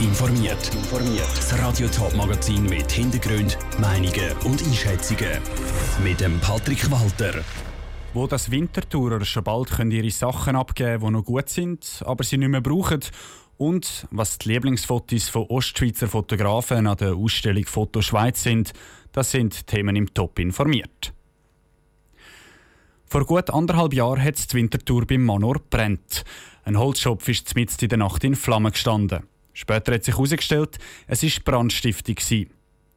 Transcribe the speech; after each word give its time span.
informiert. 0.00 0.70
Das 1.36 1.58
Radio 1.58 1.86
Top 1.88 2.14
Magazin 2.16 2.64
mit 2.64 2.90
Hintergrund, 2.90 3.58
Meinungen 3.78 4.32
und 4.44 4.62
Einschätzungen 4.62 5.40
mit 6.02 6.20
dem 6.20 6.40
Patrick 6.40 6.90
Walter. 6.90 7.42
Wo 8.14 8.26
das 8.26 8.50
Wintertourer 8.50 9.24
schon 9.24 9.44
bald 9.44 9.70
können 9.70 9.90
ihre 9.90 10.10
Sachen 10.10 10.56
abgeben, 10.56 11.04
die 11.04 11.10
noch 11.10 11.24
gut 11.24 11.48
sind, 11.48 12.02
aber 12.04 12.24
sie 12.24 12.38
nicht 12.38 12.48
mehr 12.48 12.60
brauchen. 12.60 13.00
Und 13.58 14.06
was 14.10 14.38
die 14.38 14.48
Lieblingsfotos 14.48 15.28
von 15.28 15.46
Ostschweizer 15.48 16.08
Fotografen 16.08 16.86
an 16.86 16.96
der 16.96 17.14
Ausstellung 17.14 17.66
Foto 17.66 18.00
Schweiz 18.00 18.42
sind, 18.42 18.72
das 19.12 19.30
sind 19.30 19.66
Themen 19.66 19.96
im 19.96 20.12
Top 20.14 20.38
informiert. 20.38 21.12
Vor 23.04 23.26
gut 23.26 23.50
anderthalb 23.50 23.92
Jahren 23.92 24.22
hat 24.22 24.52
die 24.52 24.56
Wintertour 24.56 25.06
beim 25.06 25.24
Manor 25.24 25.56
brennt. 25.68 26.24
Ein 26.64 26.78
Holzschopf 26.78 27.28
ist 27.28 27.54
mitten 27.54 27.76
in 27.82 27.88
der 27.88 27.98
Nacht 27.98 28.24
in 28.24 28.36
Flammen 28.36 28.72
gestanden. 28.72 29.24
Später 29.60 29.92
hat 29.92 30.04
sich 30.04 30.14
herausgestellt, 30.14 30.78
es 31.06 31.22
war 31.22 31.30
Brandstiftung. 31.44 32.46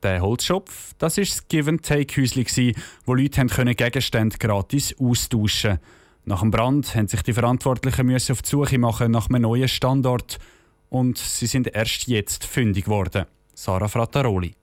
Der 0.02 0.22
Holzschopf, 0.22 0.94
das 0.98 1.18
war 1.18 1.26
das 1.26 1.46
Give-and-Take-Häuschen, 1.50 2.74
wo 3.06 3.16
Leute 3.16 3.46
können 3.48 3.76
Gegenstände 3.76 4.38
gratis 4.38 4.96
austauschen 4.98 5.80
Nach 6.24 6.40
dem 6.40 6.52
Brand 6.52 6.96
haben 6.96 7.10
sich 7.10 7.22
die 7.22 7.34
Verantwortlichen 7.34 8.16
auf 8.16 8.42
die 8.42 8.50
Suche 8.50 8.78
machen 8.78 9.12
nach 9.12 9.28
einem 9.30 9.42
neuen 9.42 9.68
Standort. 9.68 10.40
Und 10.88 11.18
sie 11.18 11.48
sind 11.48 11.68
erst 11.68 12.08
jetzt 12.08 12.46
fündig 12.46 12.86
geworden. 12.86 13.26
Sarah 13.54 13.90
Frattaroli. 13.90 14.56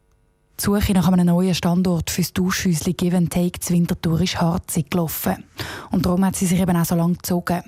Die 0.58 0.64
Suche 0.64 0.94
nach 0.94 1.08
einem 1.08 1.26
neuen 1.26 1.54
Standort 1.54 2.08
für 2.08 2.22
das 2.22 2.32
Duschhäuschen 2.32 2.96
Give 2.96 3.14
and 3.14 3.30
Take 3.30 3.60
zu 3.60 3.74
Winterthur 3.74 4.22
ist 4.22 4.40
hart 4.40 4.72
gelaufen. 4.88 5.44
Und 5.90 6.06
darum 6.06 6.24
hat 6.24 6.36
sie 6.36 6.46
sich 6.46 6.60
eben 6.60 6.76
auch 6.78 6.86
so 6.86 6.94
lange 6.94 7.16
gezogen. 7.16 7.62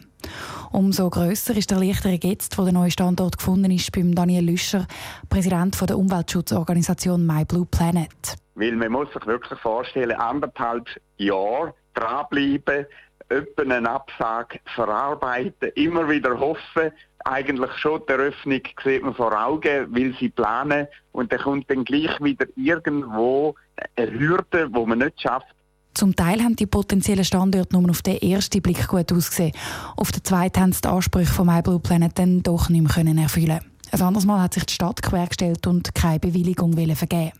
Umso 0.73 1.11
grösser 1.11 1.55
ist 1.55 1.71
der 1.71 1.77
Erleichterung 1.77 2.19
jetzt, 2.23 2.57
wo 2.57 2.65
der 2.65 2.73
neue 2.73 2.91
Standort 2.91 3.37
gefunden 3.37 3.71
ist, 3.71 3.93
beim 3.93 4.15
Daniel 4.15 4.47
Lüscher, 4.47 4.87
Präsident 5.29 5.79
der 5.87 5.99
Umweltschutzorganisation 5.99 7.27
My 7.27 7.45
Blue 7.45 7.67
Planet. 7.67 8.37
Weil 8.55 8.73
man 8.73 8.93
muss 8.93 9.13
sich 9.13 9.27
wirklich 9.27 9.59
vorstellen, 9.61 10.13
anderthalb 10.13 10.89
Jahre 11.19 11.75
dranbleiben, 11.93 12.87
etwa 13.29 13.63
einen 13.63 13.87
Absag 13.87 14.61
verarbeiten, 14.75 15.73
immer 15.75 16.09
wieder 16.09 16.41
hoffen, 16.41 16.91
eigentlich 17.27 17.73
schon 17.73 18.01
die 18.09 18.13
Eröffnung 18.13 18.63
sieht 18.83 19.03
man 19.03 19.15
vor 19.15 19.39
Augen, 19.39 19.95
will 19.95 20.15
sie 20.19 20.31
planen 20.31 20.87
und 21.13 21.33
dann 21.33 21.41
kommt 21.41 21.71
dann 21.71 21.85
gleich 21.85 22.19
wieder 22.23 22.47
irgendwo 22.57 23.55
eine 23.97 24.11
Hürde, 24.11 24.69
wo 24.73 24.87
man 24.87 25.01
nicht 25.01 25.21
schafft. 25.21 25.55
Zum 25.95 26.17
Teil 26.17 26.43
haben 26.43 26.57
die 26.57 26.67
potenziellen 26.67 27.25
Standorte 27.25 27.79
nur 27.79 27.91
auf 27.91 28.03
den 28.03 28.17
ersten 28.17 28.63
Blick 28.63 28.89
gut 28.89 29.13
ausgesehen. 29.13 29.53
Auf 29.97 30.11
den 30.11 30.25
zweiten 30.25 30.61
haben 30.61 30.73
sie 30.73 30.81
die 30.81 30.89
Ansprüche 30.89 31.33
von 31.33 31.47
MyBlue 31.47 31.81
Planet 31.81 32.19
dann 32.19 32.43
doch 32.43 32.69
nicht 32.69 32.83
mehr 32.83 33.23
erfüllen 33.23 33.61
Ein 33.91 34.03
anderes 34.03 34.27
Mal 34.27 34.41
hat 34.41 34.55
sich 34.55 34.65
die 34.67 34.75
Stadt 34.75 35.03
quergestellt 35.03 35.67
und 35.67 35.95
keine 35.95 36.21
Bewilligung 36.21 36.73
vergeben. 36.73 37.33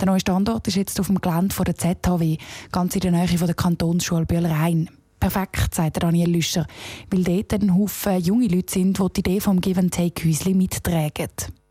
Der 0.00 0.06
neue 0.06 0.20
Standort 0.20 0.66
ist 0.68 0.76
jetzt 0.76 0.98
auf 1.00 1.06
dem 1.06 1.20
Gelände 1.20 1.54
der 1.64 1.74
ZHW, 1.74 2.36
ganz 2.72 2.94
in 2.94 3.00
der 3.00 3.12
Nähe 3.12 3.26
der 3.26 3.54
Kantonsschule 3.54 4.26
Bühl-Rhein 4.26 4.90
perfekt, 5.18 5.74
sagt 5.74 6.02
Daniel 6.02 6.30
Lüscher, 6.30 6.66
weil 7.10 7.24
dort 7.24 7.52
ein 7.54 7.74
Haufen 7.74 8.20
junge 8.20 8.48
Leute 8.48 8.72
sind, 8.72 8.98
die 8.98 9.12
die 9.12 9.20
Idee 9.20 9.40
vom 9.40 9.60
Give-and-Take-Häuschen 9.60 10.56
mittragen. 10.56 11.30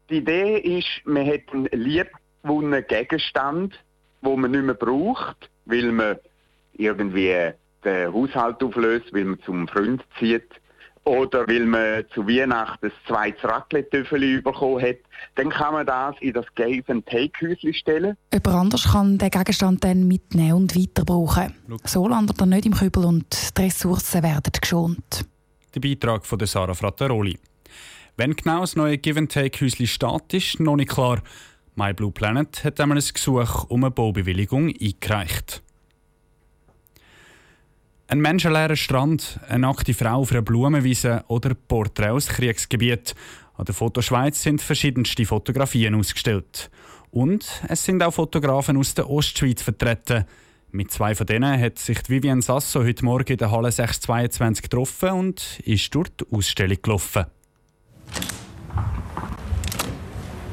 Die 0.10 0.18
Idee 0.18 0.58
ist, 0.58 0.88
man 1.06 1.26
hat 1.26 1.42
einen 1.52 1.68
liebgewonnenen 1.72 2.86
Gegenstand, 2.88 3.74
den 4.24 4.42
man 4.42 4.52
nicht 4.52 4.64
mehr 4.64 4.74
braucht, 4.76 5.50
weil 5.66 5.92
man 5.92 6.18
irgendwie 6.74 7.52
den 7.84 8.14
Haushalt 8.14 8.62
auflöst, 8.64 9.14
weil 9.14 9.26
man 9.26 9.40
zum 9.44 9.68
Freund 9.68 10.04
zieht 10.20 10.50
oder 11.06 11.48
weil 11.48 11.66
man 11.66 12.04
zu 12.14 12.28
Weihnachten 12.28 12.88
ein 12.88 12.92
zweites 13.08 13.44
Raclette-Töffel 13.44 14.42
bekommen 14.42 14.82
hat, 14.82 14.98
dann 15.36 15.50
kann 15.50 15.74
man 15.74 15.86
das 15.86 16.16
in 16.20 16.34
das 16.34 16.46
Give-and-Take-Häuschen 16.56 17.74
stellen. 17.76 18.18
Jemand 18.34 18.48
anders 18.48 18.92
kann 18.92 19.20
den 19.20 19.30
Gegenstand 19.30 19.84
dann 19.84 20.08
mitnehmen 20.08 20.54
und 20.54 20.76
weiter 20.76 21.06
brauchen. 21.06 21.54
So 21.84 22.08
landet 22.08 22.40
er 22.40 22.48
nicht 22.48 22.66
im 22.66 22.74
Kübel 22.74 23.06
und 23.06 23.58
die 23.58 23.62
Ressourcen 23.62 24.24
werden 24.24 24.52
geschont. 24.60 25.26
Der 25.76 25.80
Beitrag 25.80 26.26
von 26.26 26.40
Sarah 26.46 26.74
Frattaroli. 26.74 27.38
Wenn 28.18 28.36
genau 28.36 28.62
das 28.62 28.76
neue 28.76 28.98
Give-and-Take-Häuschen 28.98 29.88
steht, 29.88 30.34
ist 30.34 30.60
noch 30.60 30.76
nicht 30.76 30.90
klar. 30.90 31.22
My 31.78 31.94
Blue 31.94 32.12
Planet 32.12 32.64
hat 32.64 32.80
einmal 32.80 32.98
ein 32.98 33.04
Gesuch 33.14 33.66
um 33.66 33.84
eine 33.84 33.92
Baubewilligung 33.92 34.70
eingereicht. 34.70 35.62
Ein 38.08 38.22
menschenleerer 38.22 38.78
Strand, 38.78 39.42
eine 39.50 39.60
nackte 39.60 39.94
Frau 39.94 40.22
auf 40.22 40.32
einer 40.32 40.42
Blumenwiese 40.42 41.26
oder 41.28 41.54
Porträt 41.54 42.12
aus 42.12 42.28
Kriegsgebiet. 42.28 43.14
An 43.56 43.66
der 43.66 43.76
Fotoschweiz 43.76 44.42
sind 44.42 44.62
verschiedenste 44.62 45.26
Fotografien 45.26 45.96
ausgestellt. 45.96 46.72
Und 47.12 47.46
es 47.68 47.84
sind 47.84 48.02
auch 48.04 48.14
Fotografen 48.14 48.78
aus 48.78 48.94
der 48.94 49.10
Ostschweiz 49.10 49.62
vertreten. 49.62 50.24
Mit 50.72 50.92
zwei 50.92 51.14
von 51.14 51.28
denen 51.28 51.60
hat 51.60 51.78
sich 51.78 51.98
Vivian 52.08 52.42
Sasso 52.42 52.84
heute 52.84 53.04
Morgen 53.04 53.34
in 53.34 53.38
der 53.38 53.52
Halle 53.52 53.72
622 53.72 54.64
getroffen 54.64 55.10
und 55.10 55.60
ist 55.66 55.94
durch 55.94 56.08
die 56.10 56.26
Ausstellung 56.32 56.78
gelaufen. 56.82 57.26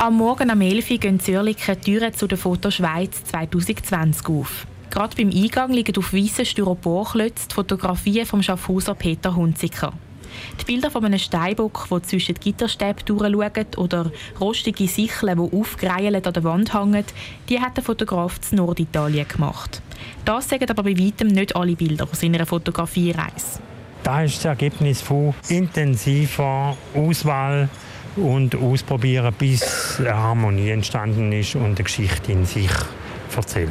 Am 0.03 0.17
Morgen 0.17 0.51
am 0.51 0.61
11 0.61 0.91
Uhr 0.91 0.99
gehen 0.99 1.21
Zürcher 1.21 1.81
Türen 1.81 2.13
zu 2.13 2.27
der 2.27 2.37
Fotoschweiz 2.37 3.23
2020 3.23 4.29
auf. 4.31 4.67
Gerade 4.91 5.15
beim 5.15 5.31
Eingang 5.31 5.73
liegen 5.73 5.97
auf 5.97 6.13
weißen 6.13 6.45
Styroporklötzen 6.45 7.47
die 7.49 7.55
Fotografien 7.55 8.27
vom 8.27 8.43
Schaffhauser 8.43 8.97
Peter 8.97 9.37
Hunziker. 9.37 9.93
Die 10.61 10.65
Bilder 10.65 10.91
von 10.91 11.05
einem 11.05 11.21
Steinbock, 11.21 11.87
der 11.89 12.03
zwischen 12.03 12.35
die 12.35 12.41
Gitterstäbe 12.41 13.05
durchschaut, 13.05 13.79
oder 13.79 14.11
rostige 14.41 14.89
Sicheln, 14.89 15.39
die 15.39 15.57
aufgereilt 15.57 16.27
an 16.27 16.33
der 16.33 16.43
Wand 16.43 16.75
hängen, 16.75 17.05
die 17.49 17.61
hat 17.61 17.77
der 17.77 17.85
Fotograf 17.85 18.41
in 18.51 18.57
Norditalien 18.57 19.29
gemacht. 19.29 19.83
Das 20.25 20.49
sagen 20.49 20.69
aber 20.69 20.83
bei 20.83 20.99
weitem 20.99 21.29
nicht 21.29 21.55
alle 21.55 21.77
Bilder 21.77 22.09
aus 22.11 22.19
seiner 22.19 22.45
Fotografiereise. 22.45 23.61
Das 24.03 24.25
ist 24.25 24.39
das 24.39 24.47
Ergebnis 24.47 25.01
von 25.01 25.33
intensiver 25.49 26.77
Auswahl 26.93 27.69
und 28.17 28.55
Ausprobieren, 28.55 29.35
bis 29.39 29.99
eine 30.01 30.15
Harmonie 30.15 30.71
entstanden 30.71 31.33
ist 31.33 31.55
und 31.55 31.65
eine 31.65 31.75
Geschichte 31.75 32.33
in 32.33 32.45
sich 32.45 32.71
erzählt 33.35 33.71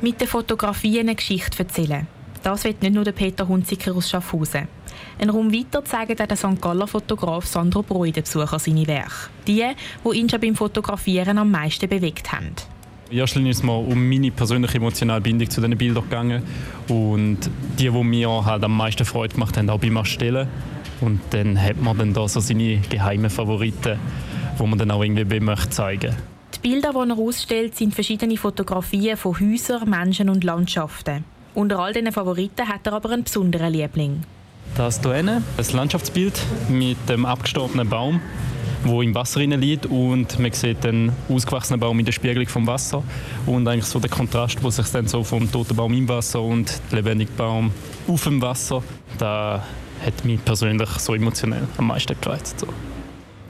mit 0.00 0.20
den 0.20 0.28
Fotografien 0.28 1.00
eine 1.00 1.14
Geschichte 1.14 1.60
erzählen. 1.60 2.06
Das 2.42 2.64
wird 2.64 2.82
nicht 2.82 2.94
nur 2.94 3.04
der 3.04 3.12
Peter 3.12 3.48
Hunziker 3.48 3.94
aus 3.94 4.10
Schaffhausen. 4.10 4.68
Ein 5.18 5.30
Raum 5.30 5.52
weiter 5.52 5.84
zeigt 5.84 6.18
der 6.18 6.36
St. 6.36 6.60
Galler 6.60 6.86
Fotograf 6.86 7.46
Sandro 7.46 7.82
Breu 7.82 8.10
den 8.10 8.22
Besucher 8.22 8.58
seine 8.58 8.86
Werke. 8.86 9.30
Die, 9.48 9.64
die 10.04 10.18
ihn 10.18 10.28
schon 10.28 10.40
beim 10.40 10.54
Fotografieren 10.54 11.38
am 11.38 11.50
meisten 11.50 11.88
bewegt 11.88 12.30
haben. 12.32 12.52
In 13.10 13.18
erster 13.18 13.38
Linie 13.38 13.52
ist 13.52 13.58
es 13.58 13.62
mir 13.62 13.72
um 13.72 14.08
meine 14.08 14.30
persönliche 14.30 14.76
emotionale 14.78 15.20
Bindung 15.20 15.48
zu 15.48 15.60
diesen 15.60 15.78
Bildern 15.78 16.04
gegangen. 16.04 16.42
Und 16.88 17.38
die, 17.78 17.90
die 17.90 18.04
mir 18.04 18.44
halt 18.44 18.62
am 18.62 18.76
meisten 18.76 19.04
Freude 19.04 19.34
gemacht 19.34 19.56
haben, 19.56 19.70
auch 19.70 19.80
beim 19.80 19.96
Erstellen. 19.96 20.48
Und 21.00 21.20
dann 21.30 21.60
hat 21.60 21.80
man 21.80 21.98
dann 21.98 22.12
da 22.12 22.26
so 22.26 22.40
seine 22.40 22.78
geheimen 22.88 23.30
Favoriten, 23.30 23.98
die 24.58 24.66
man 24.66 24.78
dann 24.78 24.90
auch 24.90 25.02
irgendwie 25.02 25.40
möchte 25.40 25.70
zeigen 25.70 26.10
möchte. 26.10 26.22
Die 26.54 26.68
Bilder, 26.70 26.92
die 26.92 27.10
er 27.10 27.18
ausstellt, 27.18 27.76
sind 27.76 27.94
verschiedene 27.94 28.36
Fotografien 28.36 29.16
von 29.16 29.38
Häusern, 29.38 29.88
Menschen 29.90 30.30
und 30.30 30.42
Landschaften. 30.42 31.24
Unter 31.54 31.78
all 31.78 31.92
diesen 31.92 32.12
Favoriten 32.12 32.68
hat 32.68 32.86
er 32.86 32.94
aber 32.94 33.10
einen 33.10 33.24
besonderen 33.24 33.72
Liebling. 33.72 34.22
Das 34.76 35.00
hier 35.00 35.12
ein 35.12 35.42
Landschaftsbild 35.72 36.38
mit 36.68 36.96
dem 37.08 37.24
abgestorbenen 37.24 37.88
Baum, 37.88 38.20
wo 38.84 39.00
im 39.00 39.14
Wasser 39.14 39.40
liegt 39.40 39.86
und 39.86 40.38
man 40.38 40.52
sieht 40.52 40.84
den 40.84 41.12
ausgewachsenen 41.28 41.80
Baum 41.80 41.98
in 41.98 42.04
der 42.04 42.12
Spiegelung 42.12 42.46
vom 42.46 42.66
Wasser 42.66 43.02
und 43.46 43.66
eigentlich 43.68 43.86
so 43.86 43.98
der 43.98 44.10
Kontrast, 44.10 44.62
wo 44.62 44.70
sich 44.70 44.86
dann 44.88 45.08
so 45.08 45.24
vom 45.24 45.50
toten 45.50 45.76
Baum 45.76 45.94
im 45.94 46.08
Wasser 46.08 46.42
und 46.42 46.80
dem 46.90 46.96
lebendigen 46.96 47.34
Baum 47.36 47.70
auf 48.06 48.24
dem 48.24 48.42
Wasser, 48.42 48.82
da 49.18 49.62
hat 50.04 50.24
mich 50.24 50.44
persönlich 50.44 50.88
so 50.98 51.14
emotionell 51.14 51.66
am 51.78 51.88
meisten 51.88 52.16
gereizt. 52.20 52.60
So. 52.60 52.66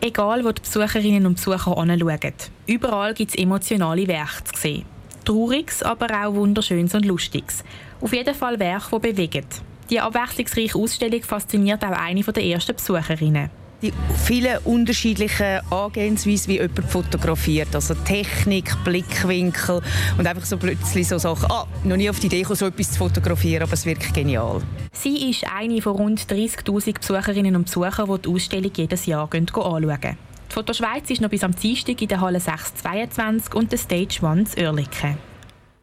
Egal, 0.00 0.44
wo 0.44 0.52
die 0.52 0.62
Besucherinnen 0.62 1.26
und 1.26 1.34
Besucher 1.34 1.76
anschauen. 1.76 2.32
Überall 2.66 3.14
gibt 3.14 3.32
es 3.32 3.38
emotionale 3.38 4.06
Werke 4.06 4.44
zu 4.44 4.60
sehen. 4.60 4.84
Trauriges, 5.24 5.82
aber 5.82 6.06
auch 6.06 6.34
Wunderschönes 6.34 6.94
und 6.94 7.04
Lustiges. 7.04 7.64
Auf 8.00 8.12
jeden 8.12 8.34
Fall 8.34 8.58
Werke, 8.58 9.00
die 9.00 9.12
bewegen. 9.12 9.46
Die 9.90 10.00
abwechslungsreiche 10.00 10.78
Ausstellung 10.78 11.22
fasziniert 11.22 11.84
auch 11.84 11.90
eine 11.90 12.22
der 12.22 12.44
ersten 12.44 12.74
Besucherinnen 12.74 13.50
die 13.82 13.92
vielen 14.24 14.58
unterschiedlichen 14.64 15.60
Angehensweisen, 15.70 16.48
wie 16.48 16.58
jemand 16.58 16.84
fotografiert. 16.88 17.74
Also 17.74 17.94
Technik, 17.94 18.72
Blickwinkel 18.84 19.82
und 20.18 20.26
einfach 20.26 20.44
so 20.44 20.56
plötzlich 20.56 21.08
so 21.08 21.18
Sachen, 21.18 21.50
ah, 21.50 21.66
noch 21.84 21.96
nie 21.96 22.08
auf 22.08 22.18
die 22.20 22.26
Idee 22.26 22.40
gekommen, 22.40 22.56
so 22.56 22.66
etwas 22.66 22.92
zu 22.92 22.98
fotografieren, 22.98 23.62
aber 23.62 23.74
es 23.74 23.84
wirkt 23.84 24.14
genial. 24.14 24.62
Sie 24.92 25.30
ist 25.30 25.44
eine 25.54 25.82
von 25.82 25.96
rund 25.96 26.20
30'000 26.20 26.98
Besucherinnen 26.98 27.56
und 27.56 27.64
Besuchern, 27.64 28.08
die 28.14 28.22
die 28.22 28.28
Ausstellung 28.28 28.72
jedes 28.74 29.06
Jahr 29.06 29.28
anschauen. 29.32 30.16
Die 30.48 30.54
Fotoschweiz 30.54 31.10
ist 31.10 31.20
noch 31.20 31.28
bis 31.28 31.44
am 31.44 31.54
Dienstag 31.54 32.00
in 32.00 32.08
der 32.08 32.20
Halle 32.20 32.40
622 32.40 33.54
und 33.54 33.72
der 33.72 33.78
Stage 33.78 34.26
1 34.26 34.52
zu 34.52 34.60
Oerlikon. 34.60 35.18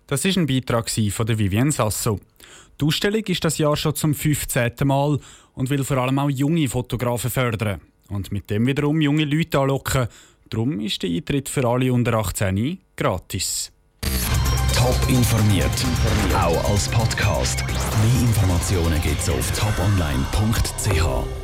Das 0.08 0.26
ist 0.26 0.38
ein 0.38 0.48
Beitrag 0.48 0.90
von 0.90 1.26
der 1.26 1.38
Vivienne 1.40 1.72
Sasso. 1.72 2.20
Die 2.80 2.86
Ausstellung 2.86 3.24
ist 3.24 3.44
das 3.44 3.58
Jahr 3.58 3.76
schon 3.76 3.96
zum 3.96 4.14
15. 4.14 4.74
Mal 4.84 5.20
und 5.54 5.70
will 5.70 5.84
vor 5.84 5.98
allem 5.98 6.20
auch 6.20 6.30
junge 6.30 6.68
Fotografen 6.68 7.30
fördern 7.30 7.82
und 8.10 8.32
mit 8.32 8.50
dem 8.50 8.66
wiederum 8.66 9.00
junge 9.02 9.26
Leute 9.26 9.60
anlocken. 9.60 10.08
Darum 10.50 10.80
ist 10.80 11.02
der 11.04 11.10
Eintritt 11.10 11.50
für 11.50 11.68
alle 11.68 11.92
unter 11.92 12.14
18 12.14 12.80
gratis. 12.96 13.72
Top 14.76 14.98
informiert, 15.08 15.86
auch 16.36 16.70
als 16.70 16.90
Podcast. 16.90 17.64
Mehr 17.66 18.22
Informationen 18.22 19.02
gibt's 19.02 19.30
auf 19.30 19.52
toponline.ch. 19.58 21.43